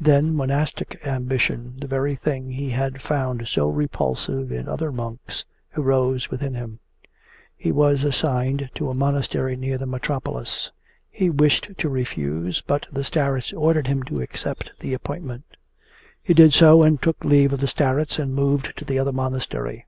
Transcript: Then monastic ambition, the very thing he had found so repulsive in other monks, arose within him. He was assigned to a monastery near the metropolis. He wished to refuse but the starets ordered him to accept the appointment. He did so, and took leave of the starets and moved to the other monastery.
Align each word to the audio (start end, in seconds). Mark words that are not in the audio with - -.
Then 0.00 0.36
monastic 0.36 1.04
ambition, 1.04 1.74
the 1.80 1.88
very 1.88 2.14
thing 2.14 2.52
he 2.52 2.70
had 2.70 3.02
found 3.02 3.48
so 3.48 3.66
repulsive 3.66 4.52
in 4.52 4.68
other 4.68 4.92
monks, 4.92 5.44
arose 5.76 6.30
within 6.30 6.54
him. 6.54 6.78
He 7.56 7.72
was 7.72 8.04
assigned 8.04 8.70
to 8.76 8.90
a 8.90 8.94
monastery 8.94 9.56
near 9.56 9.78
the 9.78 9.86
metropolis. 9.86 10.70
He 11.10 11.30
wished 11.30 11.72
to 11.78 11.88
refuse 11.88 12.62
but 12.64 12.86
the 12.92 13.02
starets 13.02 13.52
ordered 13.52 13.88
him 13.88 14.04
to 14.04 14.22
accept 14.22 14.70
the 14.78 14.94
appointment. 14.94 15.56
He 16.22 16.32
did 16.32 16.52
so, 16.52 16.84
and 16.84 17.02
took 17.02 17.24
leave 17.24 17.52
of 17.52 17.58
the 17.58 17.66
starets 17.66 18.20
and 18.20 18.32
moved 18.36 18.74
to 18.76 18.84
the 18.84 19.00
other 19.00 19.10
monastery. 19.10 19.86